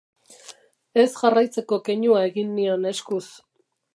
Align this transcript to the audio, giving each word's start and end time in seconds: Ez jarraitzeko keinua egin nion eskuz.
Ez 1.01 1.05
jarraitzeko 1.17 1.79
keinua 1.89 2.25
egin 2.31 2.51
nion 2.61 2.91
eskuz. 2.95 3.23